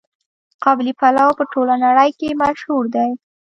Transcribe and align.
قابلي 0.63 0.93
پلو 0.99 1.29
په 1.39 1.43
ټوله 1.51 1.75
نړۍ 1.85 2.09
کې 2.19 2.39
مشهور 2.41 2.83
دی. 2.95 3.09